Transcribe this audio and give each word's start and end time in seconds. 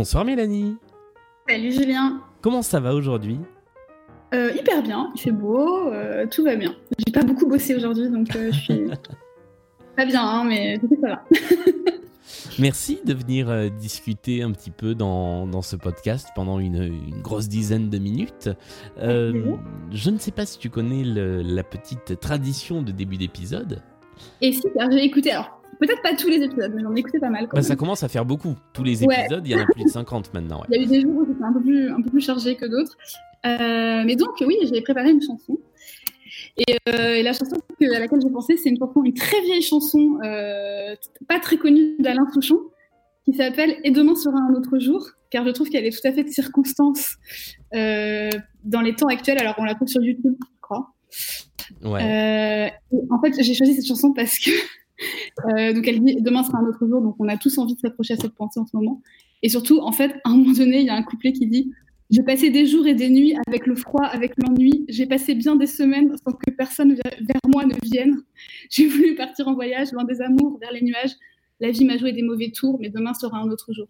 Bonsoir 0.00 0.24
Mélanie. 0.24 0.78
Salut 1.46 1.72
Julien. 1.72 2.22
Comment 2.40 2.62
ça 2.62 2.80
va 2.80 2.94
aujourd'hui 2.94 3.38
euh, 4.32 4.50
Hyper 4.58 4.82
bien, 4.82 5.12
il 5.14 5.20
fait 5.20 5.30
beau, 5.30 5.92
euh, 5.92 6.26
tout 6.26 6.42
va 6.42 6.56
bien. 6.56 6.74
J'ai 6.96 7.12
pas 7.12 7.22
beaucoup 7.22 7.46
bossé 7.46 7.74
aujourd'hui, 7.74 8.08
donc 8.08 8.34
euh, 8.34 8.50
je 8.50 8.58
suis 8.58 8.80
pas 9.98 10.06
bien, 10.06 10.22
hein, 10.22 10.44
mais 10.44 10.80
ça 11.02 11.06
va. 11.06 11.24
Merci 12.58 13.00
de 13.04 13.12
venir 13.12 13.70
discuter 13.72 14.42
un 14.42 14.52
petit 14.52 14.70
peu 14.70 14.94
dans, 14.94 15.60
ce 15.60 15.76
podcast 15.76 16.28
pendant 16.34 16.60
une, 16.60 17.20
grosse 17.20 17.48
dizaine 17.48 17.90
de 17.90 17.98
minutes. 17.98 18.48
je 18.96 20.10
ne 20.10 20.18
sais 20.18 20.32
pas 20.32 20.46
si 20.46 20.58
tu 20.58 20.70
connais 20.70 21.04
la 21.04 21.62
petite 21.62 22.18
tradition 22.20 22.80
de 22.80 22.90
début 22.90 23.18
d'épisode. 23.18 23.82
Et 24.40 24.52
si, 24.52 24.62
j'ai 24.92 25.04
écouté. 25.04 25.32
Alors, 25.32 25.59
Peut-être 25.78 26.02
pas 26.02 26.14
tous 26.14 26.28
les 26.28 26.42
épisodes, 26.42 26.72
mais 26.74 26.82
j'en 26.82 26.94
ai 26.94 27.00
écouté 27.00 27.18
pas 27.18 27.30
mal. 27.30 27.48
Bah, 27.52 27.62
ça 27.62 27.76
commence 27.76 28.02
à 28.02 28.08
faire 28.08 28.24
beaucoup. 28.24 28.54
Tous 28.72 28.84
les 28.84 29.02
épisodes, 29.04 29.46
il 29.46 29.52
y 29.52 29.54
en 29.54 29.60
a 29.62 29.66
plus 29.66 29.84
de 29.84 29.88
50 29.88 30.34
maintenant. 30.34 30.62
Il 30.68 30.76
y 30.76 30.80
a 30.80 30.82
eu 30.82 30.86
des 30.86 31.00
jours 31.00 31.16
où 31.16 31.26
c'était 31.26 31.44
un, 31.44 31.52
peu 31.52 31.60
plus, 31.60 31.90
un 31.90 32.02
peu 32.02 32.10
plus 32.10 32.20
chargé 32.20 32.56
que 32.56 32.66
d'autres. 32.66 32.96
Euh, 33.46 34.02
mais 34.04 34.16
donc, 34.16 34.30
oui, 34.40 34.56
j'ai 34.70 34.80
préparé 34.82 35.10
une 35.10 35.22
chanson. 35.22 35.58
Et, 36.56 36.76
euh, 36.88 37.22
la 37.22 37.32
chanson 37.32 37.56
à 37.80 37.98
laquelle 37.98 38.20
j'ai 38.22 38.30
pensé, 38.30 38.56
c'est 38.56 38.68
une 38.68 38.78
une 39.04 39.14
très 39.14 39.40
vieille 39.42 39.62
chanson, 39.62 40.18
euh, 40.22 40.94
pas 41.28 41.40
très 41.40 41.56
connue 41.56 41.96
d'Alain 41.98 42.26
Souchon, 42.32 42.60
qui 43.24 43.34
s'appelle 43.34 43.76
Et 43.84 43.90
demain 43.90 44.14
sera 44.14 44.38
un 44.38 44.54
autre 44.54 44.78
jour, 44.78 45.08
car 45.30 45.44
je 45.46 45.50
trouve 45.50 45.68
qu'elle 45.70 45.86
est 45.86 45.90
tout 45.90 46.06
à 46.06 46.12
fait 46.12 46.24
de 46.24 46.28
circonstance 46.28 47.16
dans 47.72 48.80
les 48.82 48.94
temps 48.94 49.08
actuels. 49.08 49.38
Alors, 49.38 49.54
on 49.58 49.64
la 49.64 49.74
trouve 49.74 49.88
sur 49.88 50.02
YouTube, 50.02 50.34
je 50.38 50.60
crois. 50.60 50.92
Ouais. 51.82 52.72
en 53.10 53.20
fait, 53.20 53.42
j'ai 53.42 53.54
choisi 53.54 53.74
cette 53.74 53.86
chanson 53.86 54.12
parce 54.12 54.38
que 54.38 54.50
euh, 55.46 55.72
donc 55.72 55.86
elle 55.86 56.02
dit 56.02 56.20
demain 56.20 56.42
sera 56.42 56.58
un 56.58 56.66
autre 56.66 56.86
jour, 56.86 57.00
donc 57.02 57.16
on 57.18 57.28
a 57.28 57.36
tous 57.36 57.58
envie 57.58 57.74
de 57.74 57.80
s'approcher 57.80 58.14
à 58.14 58.16
cette 58.16 58.34
pensée 58.34 58.60
en 58.60 58.66
ce 58.66 58.76
moment. 58.76 59.00
Et 59.42 59.48
surtout, 59.48 59.80
en 59.80 59.92
fait, 59.92 60.16
à 60.24 60.30
un 60.30 60.36
moment 60.36 60.52
donné, 60.52 60.80
il 60.80 60.86
y 60.86 60.90
a 60.90 60.94
un 60.94 61.02
couplet 61.02 61.32
qui 61.32 61.46
dit 61.46 61.72
J'ai 62.10 62.22
passé 62.22 62.50
des 62.50 62.66
jours 62.66 62.86
et 62.86 62.94
des 62.94 63.08
nuits 63.08 63.34
avec 63.46 63.66
le 63.66 63.74
froid, 63.74 64.04
avec 64.04 64.32
l'ennui. 64.36 64.84
J'ai 64.88 65.06
passé 65.06 65.34
bien 65.34 65.56
des 65.56 65.66
semaines 65.66 66.14
sans 66.24 66.32
que 66.32 66.50
personne 66.50 66.94
vers 66.94 67.40
moi 67.52 67.64
ne 67.64 67.74
vienne. 67.82 68.22
J'ai 68.70 68.86
voulu 68.86 69.14
partir 69.14 69.48
en 69.48 69.54
voyage, 69.54 69.92
loin 69.92 70.04
des 70.04 70.20
amours, 70.20 70.58
vers 70.60 70.72
les 70.72 70.82
nuages. 70.82 71.12
La 71.60 71.70
vie 71.70 71.84
m'a 71.84 71.98
joué 71.98 72.12
des 72.12 72.22
mauvais 72.22 72.50
tours, 72.50 72.78
mais 72.80 72.88
demain 72.88 73.14
sera 73.14 73.38
un 73.38 73.50
autre 73.50 73.72
jour. 73.72 73.86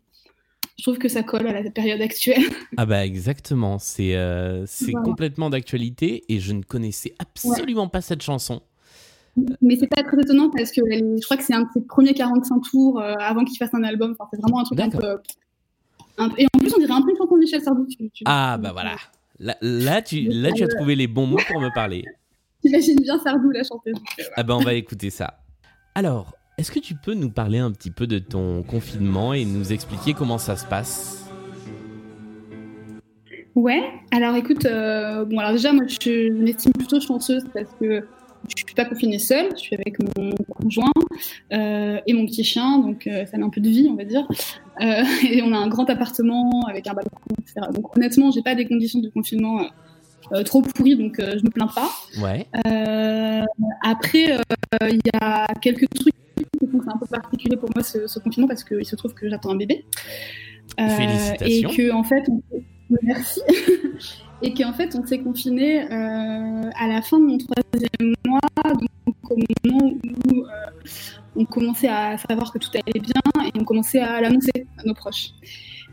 Je 0.81 0.83
trouve 0.83 0.99
que 0.99 1.09
ça 1.09 1.23
colle 1.23 1.47
à 1.47 1.61
la 1.61 1.71
période 1.71 2.01
actuelle. 2.01 2.43
Ah 2.79 2.87
bah 2.87 3.05
exactement, 3.05 3.79
c'est 3.79 4.17
euh, 4.17 4.65
c'est 4.65 4.93
complètement 4.93 5.51
d'actualité 5.51 6.25
et 6.31 6.41
je 6.41 6.55
ne 6.55 6.63
connaissais 6.63 7.15
absolument 7.19 7.89
pas 7.89 8.01
cette 8.01 8.23
chanson. 8.23 8.63
Mais 9.37 9.77
c'est 9.77 9.87
pas 9.87 10.03
très 10.03 10.21
étonnant 10.21 10.51
parce 10.51 10.71
que 10.71 10.81
je 10.91 11.25
crois 11.25 11.37
que 11.37 11.43
c'est 11.45 11.55
un 11.55 11.63
de 11.63 11.69
ses 11.73 11.81
premiers 11.81 12.15
45 12.15 12.61
tours 12.63 13.01
euh, 13.01 13.15
avant 13.19 13.45
qu'il 13.45 13.57
fasse 13.57 13.73
un 13.75 13.83
album. 13.85 14.15
Enfin, 14.19 14.29
c'est 14.33 14.41
vraiment 14.41 14.61
un 14.61 14.65
truc 14.65 14.81
un 14.81 14.91
peu. 14.91 15.19
Et 16.37 16.47
en 16.55 16.59
plus, 16.59 16.75
on 16.75 16.79
dirait 16.79 16.93
un 16.93 17.03
peu 17.03 17.11
une 17.11 17.17
chanson 17.17 17.35
de 17.35 17.41
Michel 17.41 17.63
Sardou. 17.63 17.87
ah, 18.27 18.59
bah 18.59 18.73
voilà. 18.73 18.97
Là, 19.39 20.03
tu, 20.03 20.23
là, 20.29 20.53
tu 20.53 20.65
as 20.65 20.69
trouvé 20.69 20.95
les 20.95 21.07
bons 21.07 21.27
mots 21.27 21.39
pour 21.51 21.61
me 21.61 21.73
parler. 21.73 22.05
J'imagine 22.65 23.01
bien 23.01 23.19
Sardou 23.19 23.51
la 23.51 23.63
chanter. 23.65 23.93
Euh, 23.93 24.25
ah, 24.37 24.43
bah 24.43 24.55
on 24.57 24.63
va 24.63 24.75
écouter 24.75 25.09
ça. 25.09 25.39
Alors, 25.95 26.35
est-ce 26.59 26.71
que 26.71 26.81
tu 26.81 26.95
peux 26.95 27.15
nous 27.15 27.31
parler 27.31 27.59
un 27.59 27.71
petit 27.71 27.91
peu 27.91 28.07
de 28.07 28.19
ton 28.19 28.63
confinement 28.63 29.33
et 29.33 29.47
nous 29.47 29.73
expliquer 29.73 30.13
comment 30.13 30.37
ça 30.37 30.57
se 30.57 30.67
passe? 30.67 31.25
Ouais, 33.55 33.83
alors 34.13 34.37
écoute, 34.37 34.65
euh, 34.67 35.25
bon 35.25 35.39
alors 35.39 35.53
déjà 35.53 35.73
moi 35.73 35.85
je 35.89 36.31
m'estime 36.31 36.73
plutôt 36.73 37.01
chanceuse 37.01 37.45
parce 37.53 37.69
que 37.81 38.07
je 38.49 38.65
suis 38.65 38.75
pas 38.75 38.85
confinée 38.85 39.19
seule, 39.19 39.49
je 39.55 39.61
suis 39.61 39.75
avec 39.75 39.99
mon 40.17 40.31
conjoint 40.55 40.93
euh, 41.53 42.01
et 42.07 42.13
mon 42.13 42.27
petit 42.27 42.45
chien, 42.45 42.79
donc 42.79 43.07
euh, 43.07 43.27
ça 43.27 43.37
met 43.39 43.45
un 43.45 43.51
peu 43.51 43.61
de 43.61 43.69
vie, 43.69 43.89
on 43.91 43.97
va 43.97 44.05
dire. 44.05 44.27
Euh, 44.81 45.03
et 45.31 45.43
on 45.43 45.53
a 45.53 45.59
un 45.59 45.69
grand 45.69 45.89
appartement 45.91 46.67
avec 46.69 46.87
un 46.87 46.95
balcon, 46.95 47.21
etc. 47.41 47.67
Donc 47.73 47.97
honnêtement, 47.97 48.31
j'ai 48.31 48.43
pas 48.43 48.55
des 48.55 48.67
conditions 48.67 49.01
de 49.01 49.09
confinement 49.09 49.67
trop 50.45 50.63
pourries, 50.63 50.97
donc 50.97 51.17
je 51.19 51.43
me 51.43 51.51
plains 51.51 51.67
pas. 51.67 51.91
Ouais. 52.23 52.47
après, 53.83 54.39
il 54.89 55.01
y 55.05 55.11
a 55.21 55.47
quelques 55.61 55.89
trucs 55.93 56.15
qui 56.37 56.67
font 56.71 56.79
que 56.79 56.85
c'est 56.85 56.93
un 56.93 56.99
peu 56.99 57.07
particulier 57.07 57.57
pour 57.57 57.69
moi 57.75 57.83
ce, 57.83 58.19
confinement 58.21 58.47
parce 58.47 58.63
qu'il 58.63 58.85
se 58.85 58.95
trouve 58.95 59.13
que 59.13 59.29
j'attends 59.29 59.51
un 59.51 59.57
bébé. 59.57 59.85
Félicitations. 60.79 61.71
Et 61.71 61.75
que 61.75 61.93
en 61.93 62.05
fait, 62.05 62.23
merci. 63.03 63.41
et 64.43 64.55
qu'en 64.55 64.73
fait 64.73 64.97
on 64.97 65.07
s'est 65.07 65.21
confiné 65.21 65.83
euh, 65.83 66.71
à 66.79 66.89
la 66.89 67.03
fin 67.03 67.19
de 67.19 67.25
mon 67.25 67.39
troisième 67.39 68.15
mois, 68.27 68.41
donc 68.75 69.17
au 69.31 69.37
moment 69.65 69.93
où 69.95 70.37
euh, 70.37 70.81
on 71.37 71.45
commençait 71.45 71.89
à 71.89 72.17
savoir 72.19 72.53
que 72.53 72.59
tout 72.59 72.71
allait 72.75 73.01
bien 73.01 73.45
et 73.47 73.59
on 73.59 73.65
commençait 73.65 74.01
à 74.01 74.21
l'annoncer 74.21 74.67
à 74.79 74.85
nos 74.85 74.95
proches. 74.95 75.31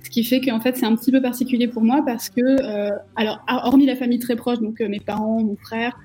Ce 0.03 0.09
qui 0.09 0.24
fait 0.24 0.40
qu'en 0.40 0.59
fait 0.59 0.78
c'est 0.78 0.86
un 0.86 0.96
petit 0.96 1.12
peu 1.12 1.22
particulier 1.22 1.68
pour 1.68 1.84
moi 1.84 2.02
parce 2.06 2.30
que, 2.30 2.41
euh, 2.41 2.96
alors 3.16 3.44
hormis 3.47 3.86
la 3.86 3.96
famille 3.96 4.19
très 4.19 4.36
proche, 4.36 4.59
donc 4.59 4.80
mes 4.80 5.00
parents, 5.00 5.44
mon 5.44 5.56
frère 5.56 5.97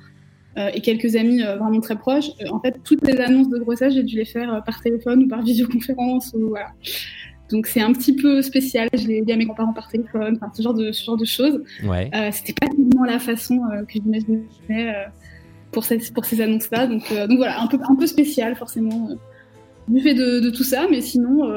et 0.75 0.83
quelques 0.83 1.17
amis 1.17 1.41
vraiment 1.43 1.81
très 1.81 1.97
proches, 1.97 2.29
en 2.51 2.61
fait 2.61 2.79
toutes 2.85 3.07
les 3.07 3.19
annonces 3.21 3.49
de 3.49 3.59
grossesse 3.59 3.95
j'ai 3.95 4.03
dû 4.03 4.17
les 4.17 4.27
faire 4.27 4.63
par 4.67 4.83
téléphone 4.83 5.23
ou 5.23 5.29
par 5.29 5.41
visioconférence 5.45 6.35
ou 6.35 6.51
voilà. 6.51 6.73
Donc 7.53 7.67
c'est 7.67 7.81
un 7.81 7.93
petit 7.93 8.15
peu 8.15 8.43
spécial. 8.43 8.89
Je 8.95 9.07
l'ai 9.07 9.23
dit 9.23 9.33
à 9.33 9.37
mes 9.37 9.45
grands-parents 9.45 9.75
par 9.75 9.89
téléphone, 9.89 10.39
enfin, 10.41 10.51
ce 10.55 10.63
genre 10.63 10.75
de 10.75 10.91
ce 10.91 11.05
genre 11.05 11.17
de 11.17 11.25
choses. 11.25 11.63
Ouais. 11.85 12.11
Euh, 12.15 12.31
C'était 12.33 12.55
pas 12.55 12.67
vraiment 12.67 13.05
la 13.05 13.19
façon 13.19 13.61
euh, 13.73 13.85
que 13.85 13.93
j'imaginais 13.93 14.43
euh, 14.71 15.05
pour 15.71 15.85
ces 15.85 15.99
pour 16.13 16.25
ces 16.25 16.41
annonces-là. 16.41 16.87
Donc 16.87 17.05
euh, 17.13 17.27
donc 17.27 17.37
voilà, 17.39 17.61
un 17.61 17.67
peu 17.67 17.79
un 17.89 17.95
peu 17.95 18.07
spécial 18.07 18.57
forcément 18.57 19.11
du 19.89 20.01
fait 20.01 20.15
de, 20.15 20.41
de, 20.41 20.51
tout 20.51 20.65
ça, 20.65 20.87
mais 20.91 21.01
sinon 21.01 21.51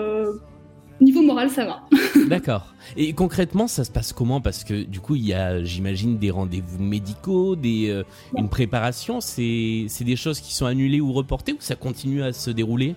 niveau 0.99 1.21
moral 1.21 1.49
ça 1.49 1.65
va. 1.65 1.83
D'accord. 2.27 2.73
Et 2.97 3.13
concrètement, 3.13 3.67
ça 3.67 3.83
se 3.83 3.91
passe 3.91 4.13
comment? 4.13 4.41
Parce 4.41 4.63
que 4.63 4.83
du 4.83 4.99
coup, 4.99 5.15
il 5.15 5.25
y 5.25 5.33
a, 5.33 5.63
j'imagine, 5.63 6.17
des 6.17 6.31
rendez-vous 6.31 6.81
médicaux, 6.81 7.55
des, 7.55 8.03
une 8.37 8.49
préparation. 8.49 9.21
C'est 9.21 9.87
des 10.01 10.15
choses 10.15 10.39
qui 10.39 10.53
sont 10.53 10.65
annulées 10.65 11.01
ou 11.01 11.13
reportées 11.13 11.53
ou 11.53 11.57
ça 11.59 11.75
continue 11.75 12.23
à 12.23 12.33
se 12.33 12.49
dérouler? 12.49 12.95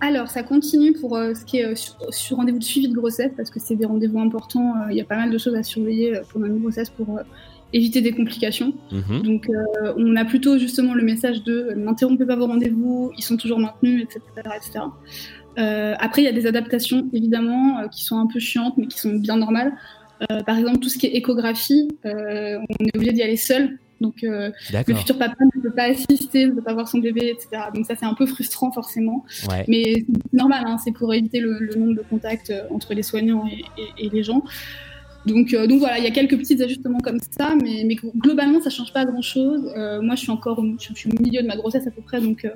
Alors, 0.00 0.28
ça 0.28 0.42
continue 0.42 0.92
pour 0.92 1.16
euh, 1.16 1.34
ce 1.34 1.44
qui 1.44 1.58
est 1.58 1.66
euh, 1.66 1.74
sur, 2.10 2.36
rendez-vous 2.36 2.58
de 2.58 2.64
suivi 2.64 2.88
de 2.88 2.94
grossesse, 2.94 3.32
parce 3.36 3.50
que 3.50 3.60
c'est 3.60 3.76
des 3.76 3.86
rendez-vous 3.86 4.18
importants. 4.18 4.74
Euh, 4.76 4.90
il 4.90 4.96
y 4.96 5.00
a 5.00 5.04
pas 5.04 5.16
mal 5.16 5.30
de 5.30 5.38
choses 5.38 5.54
à 5.54 5.62
surveiller 5.62 6.20
pendant 6.32 6.46
une 6.46 6.58
grossesse 6.58 6.90
pour 6.90 7.20
éviter 7.72 8.00
des 8.02 8.12
complications. 8.12 8.74
Mhm. 8.92 9.22
Donc, 9.22 9.48
on 9.96 10.14
a 10.14 10.24
plutôt 10.24 10.58
justement 10.58 10.94
le 10.94 11.02
message 11.02 11.42
de 11.42 11.72
n'interrompez 11.74 12.24
pas 12.24 12.36
vos 12.36 12.46
rendez-vous, 12.46 13.10
ils 13.16 13.22
sont 13.22 13.36
toujours 13.36 13.58
maintenus, 13.58 14.04
etc. 14.04 14.20
etc. 14.56 14.84
après, 15.98 16.22
il 16.22 16.24
y 16.24 16.28
a 16.28 16.32
des 16.32 16.46
adaptations, 16.46 17.08
évidemment, 17.12 17.88
qui 17.88 18.04
sont 18.04 18.18
un 18.18 18.28
peu 18.28 18.38
chiantes, 18.38 18.74
mais 18.76 18.86
qui 18.86 18.98
sont 18.98 19.14
bien 19.14 19.36
normales. 19.36 19.72
par 20.46 20.56
exemple, 20.56 20.78
tout 20.78 20.88
ce 20.88 20.98
qui 20.98 21.06
est 21.06 21.16
échographie, 21.16 21.88
on 22.04 22.84
est 22.84 22.96
obligé 22.96 23.12
d'y 23.12 23.22
aller 23.22 23.36
seul 23.36 23.80
donc 24.00 24.24
euh, 24.24 24.50
le 24.72 24.94
futur 24.94 25.18
papa 25.18 25.36
ne 25.54 25.60
peut 25.60 25.70
pas 25.70 25.84
assister, 25.84 26.46
ne 26.46 26.52
peut 26.52 26.62
pas 26.62 26.74
voir 26.74 26.88
son 26.88 26.98
bébé, 26.98 27.30
etc. 27.30 27.64
Donc 27.74 27.86
ça 27.86 27.94
c'est 27.96 28.06
un 28.06 28.14
peu 28.14 28.26
frustrant 28.26 28.72
forcément. 28.72 29.24
Mais 29.68 30.04
c'est 30.06 30.36
normal, 30.36 30.64
hein, 30.66 30.76
c'est 30.82 30.92
pour 30.92 31.12
éviter 31.14 31.40
le, 31.40 31.74
nombre 31.76 31.94
de 31.94 32.02
contacts 32.08 32.50
euh, 32.50 32.62
entre 32.70 32.94
les 32.94 33.02
soignants 33.02 33.44
et, 33.98 34.08
les 34.08 34.22
gens. 34.22 34.42
Donc, 35.26 35.54
euh, 35.54 35.66
donc 35.66 35.78
voilà, 35.78 35.98
il 35.98 36.04
y 36.04 36.06
a 36.06 36.10
quelques 36.10 36.36
petits 36.36 36.62
ajustements 36.62 36.98
comme 36.98 37.18
ça, 37.38 37.54
mais, 37.62 37.84
mais 37.86 37.96
globalement 38.16 38.60
ça 38.60 38.68
change 38.68 38.92
pas 38.92 39.06
grand 39.06 39.22
chose. 39.22 39.62
moi 40.02 40.16
je 40.16 40.20
suis 40.20 40.30
encore 40.30 40.62
je, 40.78 40.94
suis 40.94 41.10
au 41.10 41.22
milieu 41.22 41.40
de 41.42 41.46
ma 41.46 41.56
grossesse 41.56 41.86
à 41.86 41.90
peu 41.90 42.02
près, 42.02 42.20
donc 42.20 42.46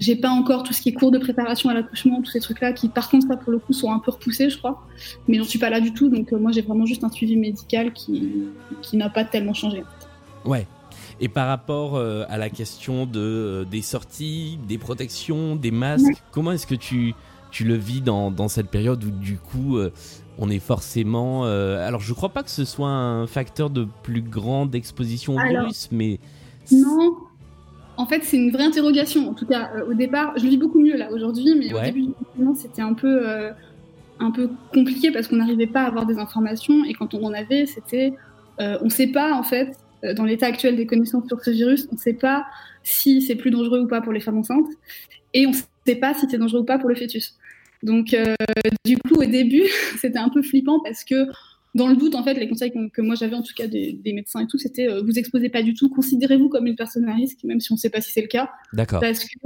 j'ai 0.00 0.16
pas 0.16 0.28
encore 0.28 0.64
tout 0.64 0.74
ce 0.74 0.82
qui 0.82 0.90
est 0.90 0.92
cours 0.92 1.12
de 1.12 1.18
préparation 1.18 1.70
à 1.70 1.74
l'accouchement, 1.74 2.20
tous 2.20 2.32
ces 2.32 2.40
trucs-là 2.40 2.72
qui, 2.72 2.88
par 2.88 3.08
contre, 3.08 3.28
ça 3.28 3.36
pour 3.36 3.52
le 3.52 3.58
coup 3.58 3.72
sont 3.72 3.90
un 3.90 4.00
peu 4.00 4.10
repoussés, 4.10 4.50
je 4.50 4.58
crois. 4.58 4.86
Mais 5.28 5.38
j'en 5.38 5.44
suis 5.44 5.58
pas 5.58 5.70
là 5.70 5.80
du 5.80 5.94
tout, 5.94 6.10
donc 6.10 6.30
moi 6.32 6.52
j'ai 6.52 6.60
vraiment 6.60 6.84
juste 6.84 7.04
un 7.04 7.10
suivi 7.10 7.36
médical 7.36 7.92
qui, 7.92 8.28
qui 8.82 8.98
n'a 8.98 9.08
pas 9.08 9.24
tellement 9.24 9.54
changé. 9.54 9.82
Ouais. 10.44 10.66
Et 11.20 11.28
par 11.28 11.46
rapport 11.46 11.96
euh, 11.96 12.24
à 12.28 12.38
la 12.38 12.50
question 12.50 13.06
de, 13.06 13.20
euh, 13.20 13.64
des 13.64 13.82
sorties, 13.82 14.58
des 14.66 14.78
protections, 14.78 15.56
des 15.56 15.70
masques, 15.70 16.22
comment 16.32 16.52
est-ce 16.52 16.66
que 16.66 16.74
tu, 16.74 17.14
tu 17.50 17.64
le 17.64 17.74
vis 17.74 18.00
dans, 18.00 18.30
dans 18.30 18.48
cette 18.48 18.68
période 18.68 19.02
où 19.04 19.10
du 19.10 19.36
coup 19.36 19.76
euh, 19.76 19.92
on 20.38 20.50
est 20.50 20.58
forcément... 20.58 21.44
alors 21.44 22.00
je 22.00 22.12
crois 22.12 22.30
pas 22.30 22.42
que 22.42 22.50
ce 22.50 22.64
soit 22.64 22.88
un 22.88 23.28
facteur 23.28 23.70
de 23.70 23.86
plus 24.02 24.22
grande 24.22 24.74
exposition 24.74 25.36
au 25.36 25.38
virus, 25.38 25.88
mais... 25.92 26.18
Non, 26.72 27.16
en 27.96 28.06
fait 28.06 28.24
c'est 28.24 28.36
une 28.36 28.50
vraie 28.50 28.64
interrogation. 28.64 29.30
En 29.30 29.34
tout 29.34 29.46
cas 29.46 29.70
au 29.88 29.94
départ, 29.94 30.32
je 30.36 30.42
le 30.42 30.50
vis 30.50 30.56
beaucoup 30.56 30.80
mieux 30.80 30.96
là 30.96 31.12
aujourd'hui, 31.12 31.54
mais 31.56 31.72
au 31.72 31.80
début 31.80 32.08
c'était 32.56 32.82
un 32.82 32.94
peu... 32.94 33.24
un 34.18 34.30
peu 34.32 34.50
compliqué 34.72 35.12
parce 35.12 35.28
qu'on 35.28 35.36
n'arrivait 35.36 35.68
pas 35.68 35.82
à 35.82 35.86
avoir 35.86 36.04
des 36.06 36.18
informations 36.18 36.84
et 36.84 36.94
quand 36.94 37.14
on 37.14 37.24
en 37.24 37.32
avait, 37.32 37.66
c'était 37.66 38.14
on 38.58 38.86
ne 38.86 38.90
sait 38.90 39.12
pas 39.12 39.34
en 39.34 39.44
fait 39.44 39.76
dans 40.12 40.24
l'état 40.24 40.46
actuel 40.46 40.76
des 40.76 40.86
connaissances 40.86 41.26
sur 41.26 41.40
ce 41.42 41.50
virus, 41.50 41.88
on 41.90 41.94
ne 41.94 42.00
sait 42.00 42.12
pas 42.12 42.44
si 42.82 43.22
c'est 43.22 43.36
plus 43.36 43.50
dangereux 43.50 43.80
ou 43.80 43.88
pas 43.88 44.00
pour 44.00 44.12
les 44.12 44.20
femmes 44.20 44.38
enceintes, 44.38 44.68
et 45.32 45.46
on 45.46 45.50
ne 45.50 45.56
sait 45.86 45.96
pas 45.96 46.14
si 46.14 46.26
c'est 46.30 46.38
dangereux 46.38 46.60
ou 46.60 46.64
pas 46.64 46.78
pour 46.78 46.88
le 46.88 46.94
fœtus. 46.94 47.36
Donc, 47.82 48.14
euh, 48.14 48.34
du 48.84 48.96
coup, 48.98 49.14
au 49.14 49.24
début, 49.24 49.64
c'était 50.00 50.18
un 50.18 50.28
peu 50.28 50.42
flippant 50.42 50.80
parce 50.80 51.04
que, 51.04 51.26
dans 51.74 51.88
le 51.88 51.96
doute, 51.96 52.14
en 52.14 52.22
fait, 52.22 52.34
les 52.34 52.48
conseils 52.48 52.72
que, 52.72 53.02
moi 53.02 53.14
j'avais, 53.14 53.34
en 53.34 53.42
tout 53.42 53.52
cas 53.54 53.66
des, 53.66 54.00
médecins 54.06 54.40
et 54.40 54.46
tout, 54.46 54.58
c'était 54.58 54.88
euh, 54.88 55.02
vous 55.02 55.18
exposez 55.18 55.48
pas 55.48 55.62
du 55.62 55.74
tout, 55.74 55.88
considérez-vous 55.88 56.48
comme 56.48 56.66
une 56.66 56.76
personne 56.76 57.08
à 57.08 57.14
risque, 57.14 57.42
même 57.44 57.60
si 57.60 57.72
on 57.72 57.74
ne 57.74 57.80
sait 57.80 57.90
pas 57.90 58.00
si 58.00 58.12
c'est 58.12 58.22
le 58.22 58.28
cas. 58.28 58.50
D'accord. 58.72 59.00
Parce 59.00 59.24
que 59.24 59.38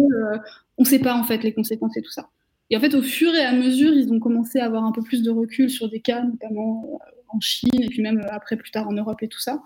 on 0.76 0.82
ne 0.82 0.86
sait 0.86 0.98
pas 0.98 1.14
en 1.14 1.24
fait 1.24 1.42
les 1.42 1.52
conséquences 1.52 1.96
et 1.96 2.02
tout 2.02 2.10
ça. 2.10 2.28
Et 2.70 2.76
en 2.76 2.80
fait, 2.80 2.94
au 2.94 3.02
fur 3.02 3.34
et 3.34 3.40
à 3.40 3.52
mesure, 3.52 3.92
ils 3.94 4.12
ont 4.12 4.20
commencé 4.20 4.60
à 4.60 4.66
avoir 4.66 4.84
un 4.84 4.92
peu 4.92 5.02
plus 5.02 5.22
de 5.22 5.30
recul 5.30 5.70
sur 5.70 5.88
des 5.88 6.00
cas, 6.00 6.22
notamment 6.22 7.00
en 7.28 7.40
Chine 7.40 7.82
et 7.82 7.88
puis 7.88 8.02
même 8.02 8.24
après 8.30 8.56
plus 8.56 8.70
tard 8.70 8.88
en 8.88 8.92
Europe 8.92 9.22
et 9.22 9.28
tout 9.28 9.40
ça. 9.40 9.62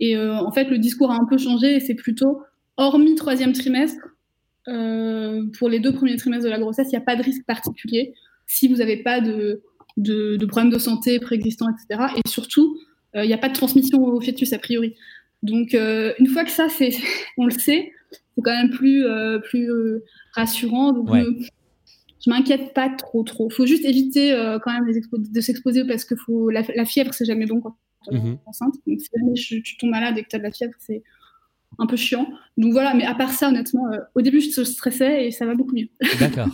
Et 0.00 0.18
en 0.18 0.50
fait, 0.52 0.64
le 0.64 0.78
discours 0.78 1.10
a 1.10 1.14
un 1.14 1.24
peu 1.24 1.38
changé 1.38 1.76
et 1.76 1.80
c'est 1.80 1.94
plutôt, 1.94 2.42
hormis 2.76 3.14
troisième 3.14 3.52
trimestre, 3.52 4.00
pour 4.64 5.68
les 5.68 5.80
deux 5.80 5.92
premiers 5.92 6.16
trimestres 6.16 6.44
de 6.44 6.50
la 6.50 6.58
grossesse, 6.58 6.88
il 6.88 6.96
n'y 6.96 7.02
a 7.02 7.04
pas 7.04 7.16
de 7.16 7.22
risque 7.22 7.44
particulier 7.46 8.14
si 8.46 8.68
vous 8.68 8.76
n'avez 8.76 9.02
pas 9.02 9.20
de, 9.20 9.62
de, 9.96 10.44
problèmes 10.46 10.72
de 10.72 10.78
santé 10.78 11.18
préexistants, 11.20 11.68
etc. 11.70 12.12
Et 12.16 12.28
surtout, 12.28 12.76
il 13.14 13.26
n'y 13.26 13.34
a 13.34 13.38
pas 13.38 13.48
de 13.48 13.54
transmission 13.54 14.02
au 14.04 14.20
fœtus 14.20 14.52
a 14.52 14.58
priori. 14.58 14.94
Donc, 15.42 15.74
une 15.74 16.26
fois 16.26 16.44
que 16.44 16.50
ça, 16.50 16.68
c'est, 16.68 16.90
on 17.38 17.46
le 17.46 17.52
sait, 17.52 17.92
c'est 18.34 18.42
quand 18.42 18.52
même 18.52 18.70
plus, 18.70 19.06
euh, 19.06 19.38
plus 19.38 19.70
euh, 19.70 20.04
rassurant. 20.32 20.92
Donc, 20.92 21.08
je 22.24 22.30
m'inquiète 22.30 22.72
pas 22.72 22.88
trop, 22.88 23.22
trop. 23.22 23.50
faut 23.50 23.66
juste 23.66 23.84
éviter 23.84 24.32
euh, 24.32 24.58
quand 24.58 24.72
même 24.72 24.90
de 25.12 25.40
s'exposer 25.40 25.84
parce 25.84 26.04
que 26.04 26.16
faut, 26.16 26.50
la, 26.50 26.62
fièvre, 26.84 27.12
c'est 27.12 27.24
jamais 27.24 27.46
bon 27.46 27.60
quand 27.60 27.76
est 28.10 28.18
mhm. 28.18 28.38
enceinte. 28.46 28.74
Donc, 28.86 29.00
si 29.00 29.08
jamais 29.14 29.34
tu 29.34 29.76
tombes 29.76 29.90
malade 29.90 30.16
et 30.18 30.22
que 30.22 30.28
tu 30.28 30.36
as 30.36 30.38
de 30.38 30.44
la 30.44 30.52
fièvre, 30.52 30.72
c'est 30.78 31.02
un 31.78 31.86
peu 31.86 31.96
chiant. 31.96 32.26
Donc 32.56 32.72
voilà, 32.72 32.94
mais 32.94 33.04
à 33.04 33.14
part 33.14 33.30
ça, 33.30 33.48
honnêtement, 33.48 33.84
au 34.14 34.22
début, 34.22 34.40
je 34.40 34.62
stressais 34.62 35.26
et 35.26 35.30
ça 35.30 35.44
va 35.44 35.54
beaucoup 35.54 35.74
mieux. 35.74 35.88
D'accord. 36.20 36.48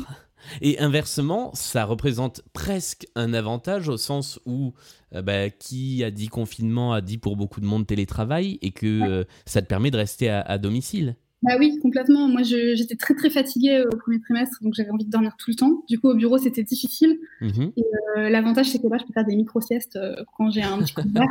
Et 0.62 0.78
inversement, 0.78 1.50
ça 1.54 1.84
représente 1.84 2.42
presque 2.52 3.06
un 3.14 3.34
avantage 3.34 3.88
au 3.88 3.98
sens 3.98 4.40
où 4.46 4.72
bah, 5.12 5.50
qui 5.50 6.02
a 6.02 6.10
dit 6.10 6.28
confinement 6.28 6.94
a 6.94 7.02
dit 7.02 7.18
pour 7.18 7.36
beaucoup 7.36 7.60
de 7.60 7.66
monde 7.66 7.86
télétravail 7.86 8.58
et 8.62 8.70
que 8.70 9.26
ça 9.44 9.60
te 9.60 9.66
permet 9.66 9.90
de 9.90 9.98
rester 9.98 10.30
à 10.30 10.56
domicile. 10.58 11.16
Bah 11.42 11.52
oui, 11.58 11.78
complètement. 11.80 12.28
Moi, 12.28 12.42
j'étais 12.42 12.96
très 12.96 13.14
très 13.14 13.30
fatiguée 13.30 13.76
euh, 13.76 13.88
au 13.90 13.96
premier 13.96 14.20
trimestre, 14.20 14.58
donc 14.62 14.74
j'avais 14.74 14.90
envie 14.90 15.06
de 15.06 15.10
dormir 15.10 15.36
tout 15.38 15.50
le 15.50 15.56
temps. 15.56 15.82
Du 15.88 15.98
coup, 15.98 16.08
au 16.08 16.14
bureau, 16.14 16.36
c'était 16.36 16.62
difficile. 16.62 17.18
Mhm. 17.40 17.72
Et 17.78 17.84
euh, 18.18 18.28
l'avantage, 18.28 18.68
c'est 18.68 18.78
que 18.78 18.86
là, 18.88 18.98
je 19.00 19.06
peux 19.06 19.12
faire 19.14 19.24
des 19.24 19.36
micro-siestes 19.36 19.96
euh, 19.96 20.16
quand 20.36 20.50
j'ai 20.50 20.62
un 20.62 20.78
petit 20.78 20.92
coup 20.92 21.02
de 21.02 21.08
barre. 21.08 21.28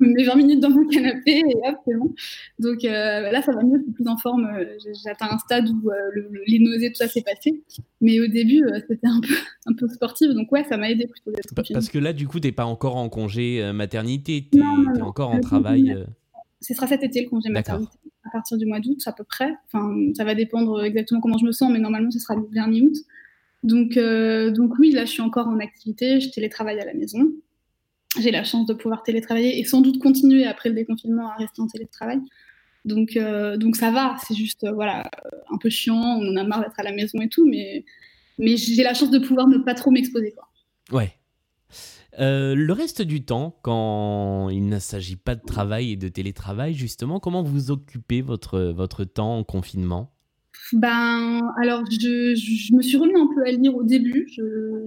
je 0.00 0.06
me 0.06 0.14
mets 0.14 0.24
20 0.24 0.36
minutes 0.36 0.60
dans 0.60 0.70
mon 0.70 0.86
canapé 0.86 1.38
et 1.38 1.56
hop, 1.68 1.76
c'est 1.84 1.94
bon. 1.96 2.14
Donc 2.60 2.82
là, 2.84 3.42
ça 3.42 3.50
va 3.50 3.64
mieux, 3.64 3.78
je 3.78 3.82
suis 3.82 3.92
plus 3.92 4.06
en 4.06 4.16
forme. 4.16 4.48
J'atteins 5.04 5.28
un 5.32 5.38
stade 5.38 5.68
où 5.68 5.90
les 6.46 6.60
nausées, 6.60 6.90
tout 6.90 6.98
ça 6.98 7.08
s'est 7.08 7.22
passé. 7.22 7.64
Mais 8.00 8.20
au 8.20 8.28
début, 8.28 8.62
c'était 8.88 9.08
un 9.08 9.20
peu, 9.20 9.34
un 9.66 9.72
peu 9.74 9.88
sportif. 9.88 10.28
Donc 10.34 10.52
ouais, 10.52 10.62
ça 10.68 10.76
m'a 10.76 10.88
aidé 10.88 11.08
plutôt 11.08 11.32
d'être 11.32 11.52
Parce 11.72 11.88
que 11.88 11.98
là, 11.98 12.12
du 12.12 12.28
coup, 12.28 12.38
t'es 12.38 12.52
pas 12.52 12.66
encore 12.66 12.94
en 12.94 13.08
congé 13.08 13.72
maternité, 13.72 14.46
t'es 14.52 14.58
es 14.58 15.02
encore 15.02 15.30
en 15.30 15.40
travail. 15.40 15.96
Ce 16.60 16.74
sera 16.74 16.86
cet 16.86 17.02
été 17.02 17.22
le 17.22 17.28
congé 17.28 17.50
maternité 17.50 17.98
à 18.28 18.30
partir 18.30 18.58
du 18.58 18.66
mois 18.66 18.80
d'août 18.80 19.00
à 19.06 19.12
peu 19.12 19.24
près. 19.24 19.50
Enfin, 19.66 19.94
ça 20.16 20.24
va 20.24 20.34
dépendre 20.34 20.84
exactement 20.84 21.20
comment 21.20 21.38
je 21.38 21.46
me 21.46 21.52
sens, 21.52 21.70
mais 21.72 21.78
normalement, 21.78 22.10
ce 22.10 22.18
sera 22.18 22.36
vers 22.52 22.68
mi-août. 22.68 22.94
Donc, 23.62 23.96
euh, 23.96 24.50
donc 24.50 24.78
oui, 24.78 24.92
là, 24.92 25.04
je 25.04 25.10
suis 25.10 25.22
encore 25.22 25.48
en 25.48 25.58
activité, 25.58 26.20
je 26.20 26.30
télétravaille 26.30 26.80
à 26.80 26.84
la 26.84 26.94
maison. 26.94 27.32
J'ai 28.18 28.30
la 28.30 28.44
chance 28.44 28.66
de 28.66 28.74
pouvoir 28.74 29.02
télétravailler 29.02 29.58
et 29.58 29.64
sans 29.64 29.80
doute 29.80 29.98
continuer 29.98 30.44
après 30.46 30.68
le 30.68 30.74
déconfinement 30.74 31.28
à 31.28 31.34
rester 31.34 31.60
en 31.60 31.66
télétravail. 31.66 32.20
Donc, 32.84 33.16
euh, 33.16 33.56
donc 33.56 33.76
ça 33.76 33.90
va, 33.90 34.16
c'est 34.26 34.34
juste 34.34 34.64
euh, 34.64 34.72
voilà, 34.72 35.10
un 35.50 35.58
peu 35.58 35.68
chiant, 35.68 36.18
on 36.20 36.32
en 36.32 36.36
a 36.36 36.44
marre 36.44 36.60
d'être 36.60 36.78
à 36.78 36.82
la 36.82 36.92
maison 36.92 37.20
et 37.20 37.28
tout, 37.28 37.46
mais, 37.46 37.84
mais 38.38 38.56
j'ai 38.56 38.82
la 38.82 38.94
chance 38.94 39.10
de 39.10 39.18
pouvoir 39.18 39.48
ne 39.48 39.58
pas 39.58 39.74
trop 39.74 39.90
m'exposer. 39.90 40.34
Ouais, 40.90 41.12
euh, 42.20 42.54
le 42.54 42.72
reste 42.72 43.02
du 43.02 43.24
temps, 43.24 43.58
quand 43.62 44.48
il 44.50 44.68
ne 44.68 44.78
s'agit 44.78 45.16
pas 45.16 45.34
de 45.34 45.42
travail 45.44 45.92
et 45.92 45.96
de 45.96 46.08
télétravail, 46.08 46.74
justement, 46.74 47.20
comment 47.20 47.42
vous 47.42 47.70
occupez 47.70 48.22
votre, 48.22 48.60
votre 48.60 49.04
temps 49.04 49.38
en 49.38 49.44
confinement? 49.44 50.12
Ben, 50.72 51.40
alors, 51.62 51.84
je, 51.90 52.34
je, 52.34 52.74
me 52.74 52.82
suis 52.82 52.96
remis 52.96 53.14
un 53.18 53.28
peu 53.34 53.42
à 53.46 53.50
lire 53.50 53.74
au 53.74 53.84
début. 53.84 54.28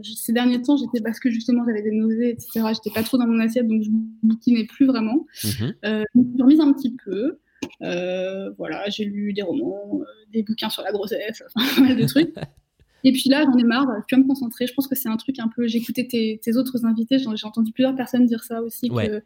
ces 0.03 0.33
derniers 0.33 0.61
temps, 0.61 0.77
j'étais 0.77 1.01
parce 1.01 1.19
que 1.19 1.31
justement 1.31 1.63
j'avais 1.65 1.81
des 1.81 1.91
nausées, 1.91 2.29
etc. 2.31 2.65
J'étais 2.73 2.93
pas 2.93 3.03
trop 3.03 3.17
dans 3.17 3.27
mon 3.27 3.39
assiette, 3.39 3.67
donc 3.67 3.81
je 3.81 3.89
bouquinais 4.21 4.65
plus 4.65 4.85
vraiment. 4.85 5.25
Mhm. 5.43 5.73
Euh, 5.85 6.03
je 6.13 6.19
me 6.19 6.33
suis 6.33 6.43
remise 6.43 6.59
un 6.59 6.73
petit 6.73 6.95
peu. 7.03 7.39
Euh, 7.81 8.51
voilà, 8.57 8.89
j'ai 8.89 9.05
lu 9.05 9.33
des 9.33 9.41
romans, 9.41 10.01
des 10.31 10.43
bouquins 10.43 10.69
sur 10.69 10.83
la 10.83 10.91
grossesse, 10.91 11.43
pas 11.55 11.81
mal 11.81 11.97
de 11.97 12.05
trucs. 12.05 12.33
Et 13.03 13.11
puis 13.11 13.29
là, 13.29 13.43
j'en 13.43 13.57
ai 13.57 13.63
marre, 13.63 13.87
je 14.07 14.15
peux 14.15 14.21
me 14.21 14.27
concentrer. 14.27 14.67
Je 14.67 14.73
pense 14.73 14.87
que 14.87 14.95
c'est 14.95 15.09
un 15.09 15.17
truc 15.17 15.39
un 15.39 15.47
peu. 15.47 15.67
J'ai 15.67 15.79
écouté 15.79 16.07
tes, 16.07 16.55
autres 16.55 16.85
invités, 16.85 17.17
j'ai 17.19 17.47
entendu 17.47 17.71
plusieurs 17.71 17.95
personnes 17.95 18.25
dire 18.25 18.43
ça 18.43 18.61
aussi, 18.61 18.89
qu'on 18.89 19.21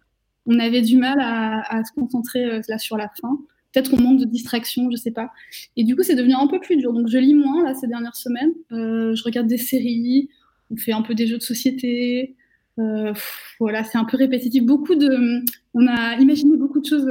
on 0.48 0.60
avait 0.60 0.82
du 0.82 0.98
mal 0.98 1.20
à, 1.20 1.84
se 1.84 1.92
concentrer 1.94 2.46
euh, 2.46 2.62
là 2.68 2.78
sur 2.78 2.98
la 2.98 3.10
fin. 3.22 3.40
Peut-être 3.74 3.92
qu'on 3.92 4.02
manque 4.02 4.20
de 4.20 4.26
distraction, 4.26 4.90
je 4.90 4.96
sais 4.96 5.12
pas. 5.12 5.32
Et 5.76 5.84
du 5.84 5.96
coup, 5.96 6.04
c'est 6.04 6.16
devenu 6.16 6.34
un 6.34 6.48
peu 6.48 6.60
plus 6.60 6.78
dur. 6.78 6.94
Donc, 6.94 7.08
je 7.10 7.18
lis 7.18 7.34
moins 7.34 7.64
là 7.64 7.74
ces 7.74 7.88
dernières 7.88 8.16
semaines. 8.16 8.54
Euh, 8.72 9.14
je 9.16 9.24
regarde 9.24 9.48
des 9.48 9.58
séries, 9.58 10.30
on 10.72 10.78
fait 10.78 10.94
un 10.94 11.02
peu 11.02 11.14
des 11.14 11.28
jeux 11.28 11.38
de 11.38 11.44
société. 11.44 12.36
Euh, 12.80 13.14
voilà, 13.60 13.84
c'est 13.84 13.98
un 13.98 14.06
peu 14.06 14.18
répétitif. 14.18 14.64
Beaucoup 14.64 14.96
de, 14.96 15.44
on 15.74 15.88
a 15.88 16.16
imaginé 16.20 16.56
beaucoup 16.56 16.80
de 16.80 16.86
choses. 16.86 17.08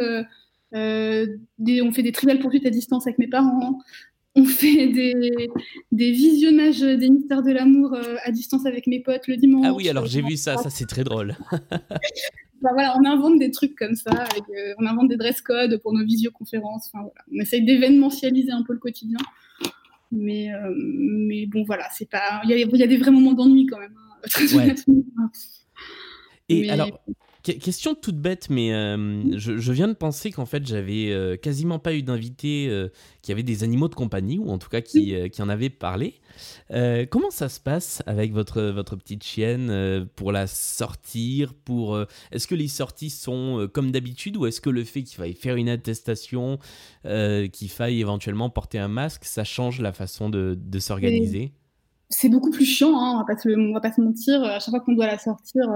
des, 0.73 1.83
on 1.83 1.93
fait 1.93 2.03
des 2.03 2.13
triviales 2.13 2.39
poursuites 2.39 2.67
à 2.67 2.71
distance 2.71 3.07
avec 3.07 3.19
mes 3.19 3.29
parents 3.29 3.81
on 4.37 4.45
fait 4.45 4.89
des, 4.89 5.49
des, 5.93 6.11
visionnages 6.11 6.81
des 6.81 7.09
mystères 7.09 7.43
de 7.43 7.53
l'amour 7.53 7.95
euh, 7.95 8.17
à 8.25 8.33
distance 8.33 8.67
avec 8.67 8.87
mes 8.87 9.01
potes 9.01 9.29
le 9.29 9.37
dimanche. 9.37 9.67
Ah 9.69 9.73
oui, 9.73 9.89
alors 9.89 10.07
j'ai 10.07 10.23
vu 10.23 10.37
ça, 10.37 10.57
ça 10.57 10.71
c'est 10.71 10.87
très 10.87 11.05
drôle. 11.05 11.37
bah 11.51 12.71
voilà, 12.73 12.97
on 12.99 13.05
invente 13.05 13.39
des 13.39 13.51
trucs 13.51 13.77
comme 13.77 13.95
ça, 13.95 14.11
euh, 14.11 14.75
on 14.79 14.87
invente 14.87 15.09
des 15.09 15.17
dress 15.17 15.41
codes 15.41 15.81
pour 15.83 15.93
nos 15.93 16.05
visioconférences. 16.05 16.91
Voilà. 16.93 17.11
On 17.33 17.41
essaye 17.41 17.65
d'événementialiser 17.65 18.51
un 18.51 18.63
peu 18.65 18.73
le 18.73 18.81
quotidien. 18.81 19.19
Mais, 20.11 20.53
euh, 20.53 20.73
mais 20.77 21.47
bon, 21.47 21.65
voilà, 21.65 21.89
c'est 21.93 22.09
pas. 22.09 22.41
Il 22.45 22.51
y, 22.51 22.77
y, 22.77 22.83
a 22.83 22.87
des 22.87 22.97
vrais 22.97 23.11
moments 23.11 23.33
d'ennui 23.33 23.67
quand 23.67 23.79
même. 23.79 23.95
Hein, 23.97 25.31
Et 26.49 26.71
alors, 26.71 27.01
Question 27.45 27.95
toute 27.95 28.17
bête, 28.17 28.49
mais 28.49 28.73
euh, 28.73 29.37
je, 29.37 29.73
viens 29.73 29.87
de 29.87 29.93
penser 29.93 30.31
qu'en 30.31 30.47
fait 30.47 30.67
j'avais 30.67 31.11
euh, 31.11 31.37
quasiment 31.37 31.79
pas 31.79 31.93
eu 31.93 32.03
d'invités 32.03 32.69
euh, 32.71 32.89
qui 33.21 33.33
avaient 33.33 33.43
des 33.43 33.63
animaux 33.63 33.89
de 33.89 33.95
compagnie, 33.95 34.39
ou 34.39 34.49
en 34.49 34.57
tout 34.57 34.71
cas 34.71 34.81
qui, 34.81 35.15
qui 35.29 35.43
en 35.43 35.51
avaient 35.51 35.69
parlé. 35.69 36.15
comment 37.11 37.31
ça 37.31 37.51
se 37.51 37.61
passe 37.61 38.03
avec 38.07 38.33
votre, 38.33 38.63
votre 38.63 38.97
petite 38.97 39.23
chienne 39.25 40.09
pour 40.17 40.33
la 40.33 40.47
sortir 40.47 41.53
pour, 41.53 42.01
Est-ce 42.33 42.47
que 42.47 42.55
les 42.55 42.69
sorties 42.69 43.11
sont 43.11 43.69
comme 43.75 43.91
d'habitude, 43.91 44.39
ou 44.39 44.47
est-ce 44.47 44.63
que 44.63 44.71
le 44.71 44.83
fait 44.83 45.03
qu'il 45.03 45.19
faille 45.19 45.35
faire 45.35 45.57
une 45.57 45.69
attestation, 45.69 46.59
qu'il 47.05 47.69
faille 47.69 48.01
éventuellement 48.01 48.49
porter 48.49 48.79
un 48.79 48.89
masque, 48.89 49.25
ça 49.27 49.45
change 49.45 49.83
la 49.83 49.93
façon 49.93 50.31
de, 50.31 50.59
de 50.59 50.79
s'organiser? 50.79 51.53
C'est 52.09 52.31
beaucoup 52.31 52.51
plus 52.51 52.65
chiant, 52.65 52.99
hein, 52.99 53.13
on, 53.15 53.19
va 53.19 53.25
pas 53.25 53.35
va 53.35 53.81
pas 53.81 53.93
se 53.93 54.01
mentir. 54.01 54.43
À 54.45 54.61
chaque 54.61 54.71
fois 54.71 54.81
qu'on 54.81 54.95
doit 54.95 55.07
la 55.07 55.19
sortir 55.19 55.69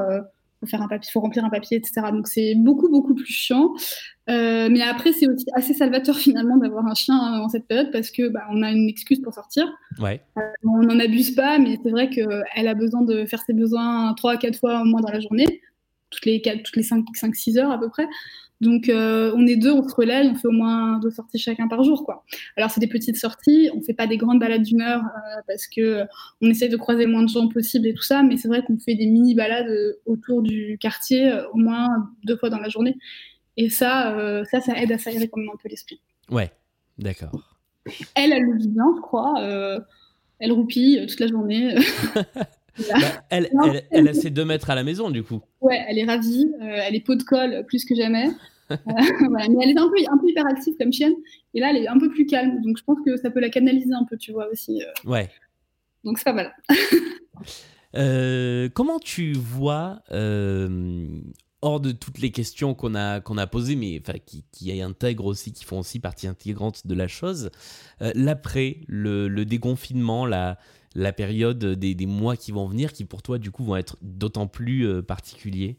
faut 0.60 0.66
faire 0.66 0.82
un 0.82 0.88
papier, 0.88 1.10
faut 1.12 1.20
remplir 1.20 1.44
un 1.44 1.50
papier, 1.50 1.76
etc. 1.76 2.08
Donc 2.12 2.26
c'est 2.28 2.54
beaucoup 2.56 2.88
beaucoup 2.88 3.14
plus 3.14 3.32
chiant. 3.32 3.72
Euh, 4.28 4.68
mais 4.70 4.82
après 4.82 5.12
c'est 5.12 5.26
aussi 5.26 5.46
assez 5.54 5.72
salvateur 5.72 6.16
finalement 6.18 6.56
d'avoir 6.56 6.86
un 6.86 6.94
chien 6.94 7.16
en 7.16 7.48
cette 7.48 7.66
période 7.66 7.90
parce 7.92 8.10
que 8.10 8.28
bah, 8.28 8.42
on 8.50 8.62
a 8.62 8.70
une 8.70 8.88
excuse 8.88 9.20
pour 9.20 9.34
sortir. 9.34 9.66
Ouais. 9.98 10.20
Euh, 10.36 10.42
on 10.64 10.82
n'en 10.82 10.98
abuse 10.98 11.34
pas, 11.34 11.58
mais 11.58 11.78
c'est 11.82 11.90
vrai 11.90 12.10
qu'elle 12.10 12.68
a 12.68 12.74
besoin 12.74 13.02
de 13.02 13.24
faire 13.24 13.42
ses 13.42 13.54
besoins 13.54 14.14
trois 14.14 14.32
à 14.32 14.36
quatre 14.36 14.58
fois 14.58 14.82
au 14.82 14.84
moins 14.84 15.00
dans 15.00 15.12
la 15.12 15.20
journée, 15.20 15.60
toutes 16.10 16.26
les 16.26 16.40
toutes 16.40 16.76
les 16.76 16.82
5-6 16.82 17.58
heures 17.58 17.70
à 17.70 17.78
peu 17.78 17.88
près. 17.88 18.06
Donc 18.60 18.88
euh, 18.88 19.32
on 19.36 19.46
est 19.46 19.56
deux, 19.56 19.72
on 19.72 19.88
se 19.88 19.94
relaie, 19.94 20.22
on 20.26 20.34
fait 20.34 20.48
au 20.48 20.52
moins 20.52 20.98
deux 20.98 21.10
sorties 21.10 21.38
chacun 21.38 21.68
par 21.68 21.84
jour, 21.84 22.04
quoi. 22.04 22.24
Alors 22.56 22.70
c'est 22.70 22.80
des 22.80 22.88
petites 22.88 23.16
sorties, 23.16 23.70
on 23.74 23.82
fait 23.82 23.94
pas 23.94 24.06
des 24.06 24.16
grandes 24.16 24.40
balades 24.40 24.62
d'une 24.62 24.82
heure 24.82 25.02
euh, 25.02 25.40
parce 25.46 25.68
que 25.68 25.80
euh, 25.80 26.04
on 26.40 26.50
essaie 26.50 26.68
de 26.68 26.76
croiser 26.76 27.04
le 27.04 27.12
moins 27.12 27.22
de 27.22 27.28
gens 27.28 27.46
possible 27.48 27.86
et 27.86 27.94
tout 27.94 28.02
ça, 28.02 28.22
mais 28.22 28.36
c'est 28.36 28.48
vrai 28.48 28.64
qu'on 28.64 28.78
fait 28.78 28.96
des 28.96 29.06
mini 29.06 29.34
balades 29.34 29.70
autour 30.06 30.42
du 30.42 30.76
quartier 30.80 31.32
au 31.52 31.56
moins 31.56 32.10
deux 32.24 32.36
fois 32.36 32.50
dans 32.50 32.58
la 32.58 32.68
journée. 32.68 32.96
Et 33.56 33.70
ça, 33.70 34.44
ça, 34.50 34.60
ça 34.60 34.76
aide 34.80 34.92
à 34.92 34.98
s'aérer 34.98 35.28
quand 35.28 35.40
même 35.40 35.50
un 35.52 35.58
peu 35.60 35.68
l'esprit. 35.68 36.00
Ouais, 36.30 36.52
d'accord. 36.96 37.56
Elle, 38.14 38.32
elle 38.32 38.42
le 38.42 38.56
vit 38.56 38.68
bien, 38.68 38.84
je 38.96 39.00
crois. 39.00 39.34
elle 40.38 40.52
roupille 40.52 41.04
toute 41.08 41.18
la 41.20 41.26
journée. 41.26 41.74
Bah, 42.78 43.24
elle, 43.30 43.50
elle, 43.90 44.08
a 44.08 44.14
ses 44.14 44.30
deux 44.30 44.44
mètres 44.44 44.70
à 44.70 44.74
la 44.74 44.84
maison, 44.84 45.10
du 45.10 45.22
coup. 45.22 45.40
Ouais, 45.60 45.84
elle 45.88 45.98
est 45.98 46.04
ravie. 46.04 46.46
Euh, 46.60 46.80
elle 46.86 46.94
est 46.94 47.04
peau 47.04 47.14
de 47.14 47.22
colle 47.22 47.64
plus 47.66 47.84
que 47.84 47.94
jamais. 47.94 48.28
Euh, 48.70 48.76
mais 49.30 49.46
elle 49.62 49.70
est 49.70 49.78
un 49.78 49.88
peu, 49.88 49.96
un 50.10 50.18
peu 50.18 50.28
hyperactive 50.28 50.74
comme 50.78 50.92
chienne. 50.92 51.14
Et 51.54 51.60
là, 51.60 51.70
elle 51.70 51.78
est 51.78 51.88
un 51.88 51.98
peu 51.98 52.10
plus 52.10 52.26
calme. 52.26 52.60
Donc, 52.60 52.76
je 52.76 52.84
pense 52.84 52.98
que 53.02 53.16
ça 53.16 53.30
peut 53.30 53.40
la 53.40 53.48
canaliser 53.48 53.94
un 53.94 54.04
peu, 54.04 54.18
tu 54.18 54.30
vois, 54.30 54.46
aussi. 54.52 54.82
Euh. 54.82 55.10
Ouais. 55.10 55.30
Donc, 56.04 56.18
c'est 56.18 56.24
pas 56.24 56.34
mal. 56.34 56.52
comment 58.74 58.98
tu 58.98 59.32
vois, 59.32 60.02
hors 61.62 61.80
de 61.80 61.92
toutes 61.92 62.18
les 62.18 62.30
questions 62.30 62.74
qu'on 62.74 62.94
a, 62.94 63.20
qu'on 63.20 63.38
a 63.38 63.46
posées, 63.46 63.76
mais 63.76 64.00
qui, 64.24 64.44
qui 64.52 64.80
intègrent 64.80 65.26
aussi, 65.26 65.52
qui 65.52 65.64
font 65.64 65.80
aussi 65.80 65.98
partie 65.98 66.26
intégrante 66.26 66.86
de 66.86 66.94
la 66.94 67.08
chose, 67.08 67.50
l'après, 68.00 68.78
le, 68.86 69.28
le, 69.28 69.44
déconfinement, 69.44 70.24
la, 70.24 70.58
la 70.94 71.12
période 71.12 71.64
des, 71.64 72.06
mois 72.06 72.36
qui 72.36 72.52
vont 72.52 72.66
venir, 72.66 72.92
qui 72.92 73.04
pour 73.04 73.22
toi, 73.22 73.38
du 73.38 73.50
coup, 73.50 73.64
vont 73.64 73.76
être 73.76 73.96
d'autant 74.02 74.46
plus 74.46 74.86
euh, 74.86 75.02
particuliers? 75.02 75.78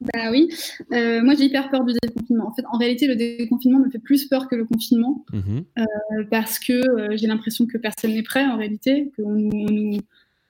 Bah 0.00 0.30
oui, 0.32 0.48
euh, 0.92 1.22
moi 1.22 1.34
j'ai 1.36 1.44
hyper 1.44 1.70
peur 1.70 1.84
du 1.84 1.94
déconfinement. 2.02 2.48
En 2.48 2.52
fait, 2.52 2.64
en 2.72 2.76
réalité, 2.76 3.06
le 3.06 3.14
déconfinement 3.14 3.78
me 3.78 3.88
fait 3.88 4.00
plus 4.00 4.26
peur 4.26 4.48
que 4.48 4.56
le 4.56 4.64
confinement, 4.64 5.24
mmh 5.32 5.60
euh, 5.78 6.24
parce 6.28 6.58
que 6.58 6.82
j'ai 7.16 7.28
l'impression 7.28 7.66
que 7.66 7.78
personne 7.78 8.12
n'est 8.12 8.24
prêt 8.24 8.44
en 8.44 8.56
réalité, 8.56 9.12
qu'on 9.16 9.30
nous, 9.30 10.00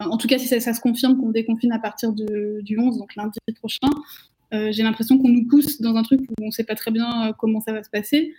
en 0.00 0.16
tout 0.16 0.26
cas, 0.26 0.38
si 0.38 0.48
ça, 0.48 0.72
se 0.72 0.80
confirme 0.80 1.18
qu'on 1.18 1.30
déconfine 1.30 1.72
à 1.72 1.78
partir 1.78 2.12
du 2.12 2.78
11, 2.78 2.98
donc 2.98 3.14
lundi 3.14 3.38
prochain, 3.56 3.90
j'ai 4.52 4.82
l'impression 4.82 5.18
qu'on 5.18 5.30
nous 5.30 5.46
pousse 5.46 5.80
dans 5.80 5.96
un 5.96 6.02
truc 6.02 6.20
où 6.20 6.34
on 6.42 6.46
ne 6.46 6.50
sait 6.50 6.64
pas 6.64 6.74
très 6.74 6.90
bien 6.90 7.32
comment 7.38 7.60
ça 7.60 7.72
va 7.72 7.82
se 7.82 7.90
passer. 7.90 8.34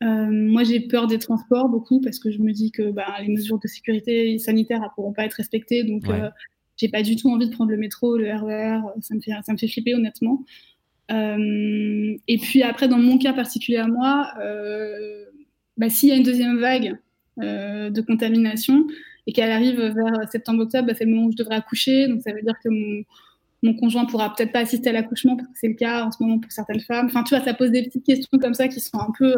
moi, 0.00 0.64
j'ai 0.64 0.80
peur 0.80 1.06
des 1.06 1.18
transports 1.18 1.68
beaucoup 1.68 2.00
parce 2.00 2.18
que 2.18 2.30
je 2.30 2.38
me 2.38 2.52
dis 2.52 2.70
que 2.70 2.90
bah, 2.90 3.14
les 3.22 3.28
mesures 3.28 3.58
de 3.58 3.66
sécurité 3.66 4.38
sanitaire 4.38 4.80
ne 4.80 4.88
pourront 4.94 5.12
pas 5.12 5.24
être 5.24 5.34
respectées. 5.34 5.84
Donc, 5.84 6.04
j'ai 6.76 6.88
pas 6.88 7.02
du 7.02 7.16
tout 7.16 7.30
envie 7.30 7.48
de 7.48 7.54
prendre 7.54 7.70
le 7.70 7.78
métro, 7.78 8.16
le 8.16 8.26
RER. 8.26 8.80
E 8.96 9.00
ça 9.00 9.14
me 9.14 9.20
fait, 9.20 9.32
ça 9.44 9.52
me 9.52 9.58
fait 9.58 9.68
flipper, 9.68 9.94
honnêtement. 9.94 10.44
Euh, 11.10 12.16
et 12.26 12.38
puis 12.38 12.62
après, 12.62 12.88
dans 12.88 12.98
mon 12.98 13.18
cas 13.18 13.32
particulier 13.32 13.78
à 13.78 13.86
moi, 13.86 14.28
euh, 14.40 15.24
bah, 15.76 15.88
s'il 15.88 16.08
y 16.08 16.12
a 16.12 16.16
une 16.16 16.22
deuxième 16.22 16.58
vague 16.58 16.96
euh, 17.40 17.90
de 17.90 18.00
contamination 18.00 18.86
et 19.26 19.32
qu'elle 19.32 19.50
arrive 19.50 19.80
vers 19.80 20.28
septembre-octobre, 20.30 20.88
bah, 20.88 20.94
c'est 20.96 21.04
le 21.04 21.12
moment 21.12 21.26
où 21.26 21.32
je 21.32 21.36
devrais 21.36 21.56
accoucher. 21.56 22.08
Donc 22.08 22.22
ça 22.22 22.32
veut 22.32 22.42
dire 22.42 22.56
que 22.62 22.68
mon, 22.68 23.02
mon 23.62 23.74
conjoint 23.74 24.04
pourra 24.04 24.34
peut-être 24.34 24.52
pas 24.52 24.60
assister 24.60 24.90
à 24.90 24.92
l'accouchement 24.92 25.36
parce 25.36 25.48
que 25.48 25.54
c'est 25.58 25.68
le 25.68 25.74
cas 25.74 26.04
en 26.04 26.10
ce 26.10 26.22
moment 26.22 26.38
pour 26.38 26.52
certaines 26.52 26.80
femmes. 26.80 27.06
Enfin, 27.06 27.22
tu 27.22 27.34
vois, 27.34 27.44
ça 27.44 27.54
pose 27.54 27.70
des 27.70 27.82
petites 27.82 28.04
questions 28.04 28.38
comme 28.38 28.54
ça 28.54 28.68
qui 28.68 28.80
sont 28.80 28.98
un 28.98 29.12
peu 29.18 29.34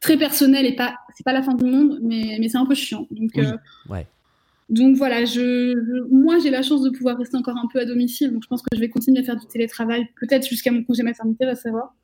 très 0.00 0.16
personnelles 0.16 0.66
et 0.66 0.76
pas, 0.76 0.96
c'est 1.16 1.24
pas 1.24 1.32
la 1.32 1.42
fin 1.42 1.54
du 1.54 1.64
monde, 1.64 2.00
mais, 2.02 2.36
mais 2.40 2.48
c'est 2.48 2.58
un 2.58 2.66
peu 2.66 2.74
chiant. 2.74 3.06
Donc, 3.10 3.30
ouais. 3.88 4.06
Donc 4.68 4.96
voilà, 4.96 5.24
je, 5.24 6.08
moi 6.10 6.38
j'ai 6.40 6.50
la 6.50 6.62
chance 6.62 6.82
de 6.82 6.90
pouvoir 6.90 7.16
rester 7.16 7.36
encore 7.36 7.56
un 7.56 7.68
peu 7.72 7.78
à 7.78 7.84
domicile, 7.84 8.32
donc 8.32 8.42
je 8.42 8.48
pense 8.48 8.62
que 8.62 8.68
je 8.74 8.80
vais 8.80 8.88
continuer 8.88 9.20
à 9.20 9.22
faire 9.22 9.36
du 9.36 9.46
télétravail, 9.46 10.08
peut-être 10.20 10.48
jusqu'à 10.48 10.72
mon 10.72 10.82
congé 10.82 11.04
maternité, 11.04 11.44
va 11.44 11.54
savoir. 11.54 11.94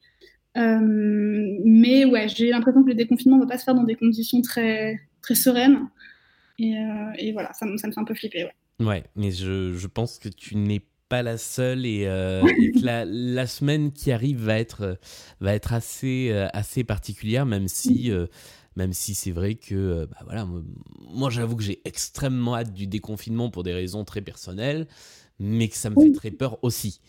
Euh, 0.57 1.59
mais 1.65 2.05
ouais, 2.05 2.29
j'ai 2.29 2.51
l'impression 2.51 2.85
que 2.85 2.89
le 2.89 2.95
déconfinement 2.95 3.39
ne 3.39 3.43
va 3.43 3.49
pas 3.49 3.59
se 3.59 3.65
faire 3.65 3.75
dans 3.75 3.83
des 3.83 3.97
conditions 3.97 4.41
très, 4.43 5.01
très 5.23 5.35
sereines. 5.35 5.89
Et, 6.59 6.77
euh, 6.77 7.33
voilà, 7.33 7.53
ça, 7.53 7.67
ça, 7.79 7.89
me 7.89 7.93
fait 7.93 8.01
un 8.01 8.05
peu 8.05 8.15
flipper. 8.15 8.45
Ouais, 8.79 8.87
ouais 8.87 9.05
mais 9.17 9.33
je, 9.33 9.73
je 9.73 9.87
pense 9.89 10.21
que 10.21 10.29
tu 10.29 10.55
n'es 10.55 10.83
pas 11.13 11.23
la 11.23 11.37
seule 11.37 11.85
et, 11.85 12.07
euh, 12.07 12.41
que 12.43 12.85
la, 12.85 13.05
la, 13.05 13.47
semaine 13.47 13.93
qui 13.93 14.13
arrive 14.13 14.43
va 14.45 14.59
être, 14.59 14.97
va 15.41 15.55
être 15.55 15.75
assez, 15.75 16.33
assez 16.53 16.85
particulière, 16.85 17.45
même 17.45 17.69
si 17.69 18.11
même 18.77 18.93
si 18.93 19.15
c'est 19.15 19.33
vrai 19.33 19.55
que 19.55 19.75
euh, 19.75 20.07
bah 20.07 20.19
voilà, 20.25 20.47
moi, 21.15 21.31
j'avoue 21.31 21.57
que 21.57 21.63
j'ai 21.63 21.81
extrêmement 21.85 22.57
hâte 22.57 22.73
du 22.73 22.87
déconfinement 22.87 23.51
pour 23.51 23.63
des 23.63 23.73
raisons 23.73 24.05
très 24.05 24.21
personnelles, 24.21 24.87
mais 25.39 25.69
que 25.69 25.77
ça 25.77 25.91
me 25.91 26.01
fait 26.01 26.13
très 26.13 26.31
peur 26.31 26.59
aussi. 26.63 27.01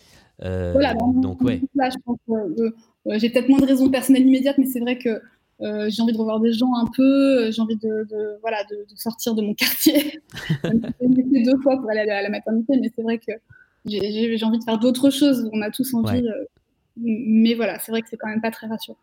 Euh, 0.43 0.73
donc 1.21 1.41
ouais. 1.41 1.61
Euh, 2.29 3.17
j'ai 3.17 3.29
peut-être 3.29 3.49
moins 3.49 3.59
de 3.59 3.65
raisons 3.65 3.89
personnelles 3.89 4.27
immédiates, 4.27 4.57
mais 4.57 4.65
c'est 4.65 4.79
vrai 4.79 4.97
que 4.97 5.21
j'ai 5.89 6.01
envie 6.01 6.11
de 6.11 6.17
revoir 6.17 6.41
des 6.41 6.51
gens 6.51 6.73
un 6.75 6.87
peu, 6.95 7.51
j'ai 7.51 7.61
envie 7.61 7.77
de, 7.77 8.37
voilà, 8.41 8.63
de, 8.69 8.85
sortir 8.95 9.35
de 9.35 9.41
mon 9.41 9.53
quartier. 9.55 10.19
j'ai 10.61 11.43
deux 11.43 11.57
fois 11.61 11.77
pour 11.77 11.89
aller 11.89 12.01
à 12.09 12.21
la 12.21 12.29
maternité, 12.29 12.73
mais 12.81 12.91
c'est 12.93 13.03
vrai 13.03 13.19
que 13.19 13.31
j'ai 13.85 14.43
envie 14.43 14.59
de 14.59 14.63
faire 14.63 14.79
d'autres 14.79 15.09
choses. 15.09 15.49
On 15.51 15.61
a 15.61 15.69
tous 15.71 15.93
envie, 15.93 16.23
mais 16.97 17.53
voilà, 17.53 17.79
c'est 17.79 17.91
vrai 17.91 18.01
que 18.01 18.09
c'est 18.09 18.17
quand 18.17 18.29
même 18.29 18.41
pas 18.41 18.51
très 18.51 18.67
rassurant. 18.67 18.97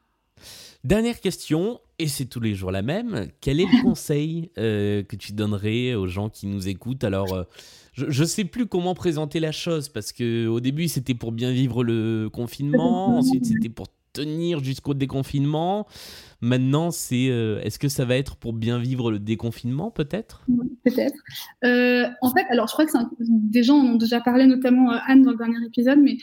Dernière 0.83 1.21
question, 1.21 1.79
et 1.99 2.09
c'est 2.09 2.25
tous 2.25 2.41
les 2.41 2.55
jours 2.55 2.71
la 2.71 2.81
même. 2.81 3.29
Quel 3.41 3.61
est 3.61 3.67
le 3.67 3.83
conseil 3.83 4.51
euh, 4.57 5.03
que 5.03 5.17
tu 5.17 5.33
donnerais 5.33 5.95
aux 5.95 6.07
gens 6.07 6.31
qui 6.31 6.47
nous 6.47 6.69
écoutent? 6.69 7.05
Alors, 7.05 7.35
euh, 7.35 7.45
je 7.93 8.23
ne 8.23 8.27
sais 8.27 8.45
plus 8.45 8.67
comment 8.67 8.95
présenter 8.95 9.41
la 9.41 9.53
chose 9.53 9.91
parce 9.91 10.13
que 10.13 10.47
au 10.47 10.61
début 10.61 10.89
c'était 10.89 11.15
pour 11.15 11.33
bien 11.33 11.53
vivre 11.53 11.85
le 11.85 12.31
confinement, 12.33 13.17
ensuite 13.19 13.45
c'était 13.45 13.69
pour 13.69 13.89
tenir 14.13 14.63
jusqu'au 14.63 14.95
déconfinement. 14.95 15.87
Maintenant, 16.41 16.91
c'est 16.91 17.29
euh, 17.29 17.61
est-ce 17.61 17.79
que 17.79 17.89
ça 17.89 18.05
va 18.05 18.17
être 18.17 18.37
pour 18.37 18.53
bien 18.53 18.79
vivre 18.79 19.11
le 19.11 19.19
déconfinement, 19.19 19.91
peut-être? 19.91 20.47
Peut-être. 20.85 21.19
en 21.63 22.35
fait, 22.35 22.47
alors 22.51 22.67
je 22.67 22.73
crois 22.73 22.87
que 22.87 22.93
des 23.19 23.63
gens 23.63 23.77
en 23.77 23.95
ont 23.95 23.97
déjà 23.97 24.21
parlé, 24.21 24.47
notamment 24.47 24.91
Anne 25.07 25.23
dans 25.23 25.33
le 25.33 25.37
dernier 25.37 25.65
épisode, 25.67 25.99
mais 26.01 26.19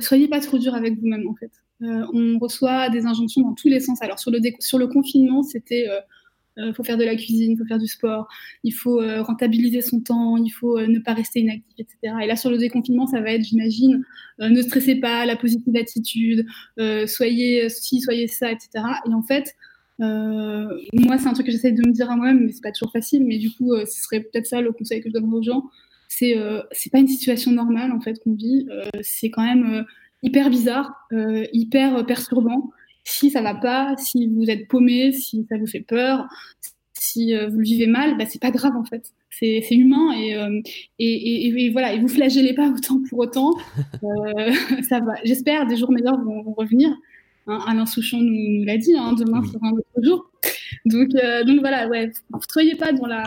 soyez 0.00 0.28
pas 0.28 0.40
trop 0.40 0.58
dur 0.58 0.74
avec 0.74 0.98
vous-même 0.98 1.28
en 1.28 1.34
fait. 1.34 1.52
Euh, 1.82 2.04
on 2.12 2.38
reçoit 2.38 2.90
des 2.90 3.06
injonctions 3.06 3.42
dans 3.42 3.54
tous 3.54 3.68
les 3.68 3.80
sens. 3.80 4.02
Alors 4.02 4.18
sur 4.18 4.30
le, 4.30 4.40
sur 4.58 4.78
le 4.78 4.88
confinement, 4.88 5.42
c'était 5.42 5.86
il 6.58 6.62
euh, 6.62 6.68
euh, 6.68 6.72
faut 6.74 6.84
faire 6.84 6.98
de 6.98 7.04
la 7.04 7.16
cuisine, 7.16 7.52
il 7.52 7.56
faut 7.56 7.64
faire 7.64 7.78
du 7.78 7.86
sport, 7.86 8.28
il 8.64 8.72
faut 8.72 9.00
rentabiliser 9.22 9.80
son 9.80 10.00
temps, 10.00 10.36
il 10.36 10.50
faut 10.50 10.80
ne 10.80 10.98
pas 10.98 11.14
rester 11.14 11.40
inactif, 11.40 11.74
etc. 11.78 12.14
Et 12.22 12.26
là, 12.26 12.36
sur 12.36 12.50
le 12.50 12.58
déconfinement, 12.58 13.06
ça 13.06 13.20
va 13.20 13.32
être, 13.32 13.44
j'imagine, 13.44 14.04
ne 14.38 14.62
stressez 14.62 14.96
pas, 14.96 15.26
la 15.26 15.36
positive 15.36 15.76
attitude, 15.76 16.46
soyez 17.06 17.68
ci, 17.68 18.00
soyez 18.00 18.28
ça, 18.28 18.50
etc. 18.50 18.68
Et 19.08 19.14
en 19.14 19.22
fait, 19.22 19.54
moi, 19.98 21.18
c'est 21.18 21.28
un 21.28 21.32
truc 21.32 21.46
que 21.46 21.52
j'essaie 21.52 21.72
de 21.72 21.86
me 21.86 21.92
dire 21.92 22.10
à 22.10 22.16
moi-même, 22.16 22.44
mais 22.44 22.52
c'est 22.52 22.62
pas 22.62 22.72
toujours 22.72 22.92
facile. 22.92 23.24
Mais 23.24 23.38
du 23.38 23.50
coup, 23.50 23.74
ce 23.76 24.02
serait 24.02 24.20
peut-être 24.20 24.46
ça 24.46 24.60
le 24.60 24.72
conseil 24.72 25.00
que 25.00 25.08
je 25.08 25.14
donne 25.14 25.32
aux 25.32 25.42
gens. 25.42 25.64
C'est 26.08 26.34
c'est 26.72 26.90
pas 26.90 26.98
une 26.98 27.08
situation 27.08 27.52
normale 27.52 27.92
en 27.92 28.00
fait 28.00 28.18
qu'on 28.20 28.34
vit. 28.34 28.66
c'est 29.02 29.30
quand 29.30 29.44
même 29.44 29.84
hyper 30.22 30.50
bizarre, 30.50 31.06
euh, 31.12 31.44
hyper 31.52 32.04
perturbant. 32.06 32.70
Si 33.10 33.30
ça 33.30 33.40
va 33.40 33.54
pas, 33.54 33.94
si 33.96 34.26
vous 34.26 34.50
êtes 34.50 34.68
paumé, 34.68 35.12
si 35.12 35.46
ça 35.48 35.56
vous 35.56 35.66
fait 35.66 35.80
peur, 35.80 36.26
si 36.92 37.34
euh, 37.34 37.48
vous 37.48 37.56
le 37.56 37.64
vivez 37.64 37.86
mal, 37.86 38.18
bah, 38.18 38.26
c'est 38.28 38.40
pas 38.40 38.50
grave 38.50 38.76
en 38.76 38.84
fait. 38.84 39.12
C'est 39.30 39.62
humain 39.70 40.12
euh, 40.14 40.60
et, 40.98 41.46
et, 41.46 41.64
et, 41.64 41.70
voilà. 41.70 41.94
Et 41.94 42.00
vous 42.00 42.08
flagellez 42.08 42.52
pas 42.54 42.68
autant 42.68 43.00
pour 43.08 43.20
autant. 43.20 43.54
ça 44.82 45.00
va. 45.00 45.14
J'espère 45.24 45.66
des 45.66 45.76
jours 45.76 45.90
meilleurs 45.90 46.20
vont, 46.22 46.52
revenir. 46.52 46.90
Hein, 47.46 47.60
Alain 47.66 47.86
Souchon 47.86 48.18
nous, 48.18 48.64
l'a 48.64 48.76
dit. 48.76 48.94
Hein, 48.94 49.14
demain 49.14 49.42
sera 49.44 49.68
un 49.68 49.72
autre 49.72 50.02
jour. 50.02 50.30
Donc, 50.84 51.08
donc 51.46 51.60
voilà. 51.60 51.88
Ouais. 51.88 52.08
Ne 52.08 52.38
soyez 52.50 52.74
pas 52.74 52.92
dans 52.92 53.06
la 53.06 53.24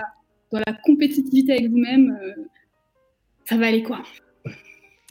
dans 0.51 0.59
la 0.59 0.73
compétitivité 0.73 1.53
avec 1.53 1.71
vous-même. 1.71 2.19
ça 3.45 3.57
va 3.57 3.67
aller 3.67 3.81
quoi. 3.81 4.03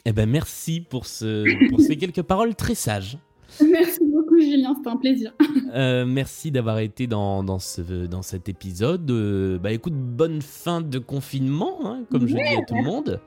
Eh 0.05 0.13
ben 0.13 0.29
merci 0.29 0.81
pour, 0.81 1.05
ce, 1.05 1.69
pour 1.69 1.79
ces 1.79 1.95
quelques 1.95 2.23
paroles 2.23 2.55
très 2.55 2.75
sages. 2.75 3.17
Merci 3.59 3.99
beaucoup 4.05 4.39
Julien, 4.39 4.73
c'était 4.75 4.89
un 4.89 4.97
plaisir. 4.97 5.33
Euh, 5.73 6.05
merci 6.05 6.51
d'avoir 6.51 6.79
été 6.79 7.07
dans, 7.07 7.45
dans, 7.45 7.59
ce, 7.59 8.05
dans 8.05 8.21
cet 8.21 8.49
épisode. 8.49 9.09
Euh, 9.09 9.57
bah 9.57 9.71
écoute, 9.71 9.93
bonne 9.93 10.41
fin 10.41 10.81
de 10.81 10.99
confinement, 10.99 11.77
hein, 11.85 12.03
comme 12.11 12.27
je 12.27 12.35
dis 12.35 12.41
à 12.41 12.61
tout 12.63 12.75
le 12.75 12.83
monde. 12.83 13.21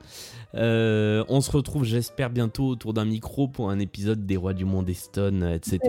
Euh, 0.53 1.23
on 1.27 1.41
se 1.41 1.49
retrouve, 1.49 1.85
j'espère, 1.85 2.29
bientôt 2.29 2.67
autour 2.67 2.93
d'un 2.93 3.05
micro 3.05 3.47
pour 3.47 3.71
un 3.71 3.79
épisode 3.79 4.27
des 4.27 4.37
Rois 4.37 4.53
du 4.53 4.63
Monde 4.63 4.91
Stone, 4.91 5.43
etc. 5.43 5.79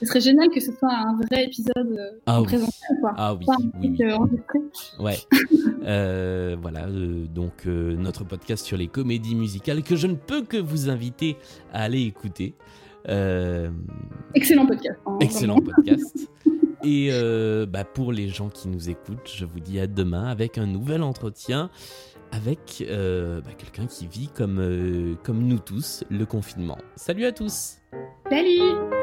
Ce 0.00 0.06
serait 0.06 0.20
génial 0.20 0.48
que 0.48 0.60
ce 0.60 0.72
soit 0.72 0.92
un 0.92 1.16
vrai 1.16 1.44
épisode 1.44 2.20
ah, 2.24 2.40
présentiel, 2.42 2.98
quoi. 3.00 3.12
Ah 3.16 3.34
oui, 3.34 3.44
oui, 3.80 3.96
oui. 3.98 4.06
Euh, 4.06 5.02
ouais. 5.02 5.16
euh, 5.84 6.56
voilà, 6.60 6.86
euh, 6.86 7.26
donc 7.26 7.66
notre 7.66 8.24
podcast 8.24 8.64
sur 8.64 8.76
les 8.76 8.86
comédies 8.86 9.34
musicales 9.34 9.82
que 9.82 9.96
je 9.96 10.06
ne 10.06 10.14
peux 10.14 10.42
que 10.42 10.56
vous 10.56 10.88
inviter 10.88 11.36
à 11.72 11.82
aller 11.82 12.02
écouter. 12.02 12.54
Excellent 14.34 14.66
podcast. 14.66 14.98
Hein, 15.06 15.18
excellent 15.20 15.56
podcast. 15.56 16.30
Et 16.82 17.10
bah, 17.68 17.84
pour 17.84 18.12
les 18.12 18.28
gens 18.28 18.48
qui 18.48 18.68
nous 18.68 18.88
écoutent, 18.88 19.30
je 19.32 19.44
vous 19.44 19.60
dis 19.60 19.80
à 19.80 19.86
demain 19.86 20.24
avec 20.24 20.58
un 20.58 20.66
nouvel 20.66 21.02
entretien 21.02 21.70
avec 22.32 22.84
bah, 22.88 23.52
quelqu'un 23.58 23.86
qui 23.86 24.06
vit 24.06 24.28
comme, 24.28 25.16
comme 25.22 25.42
nous 25.42 25.58
tous 25.58 26.04
le 26.10 26.24
confinement. 26.24 26.78
Salut 26.96 27.24
à 27.24 27.32
tous 27.32 27.78
Salut 28.30 28.99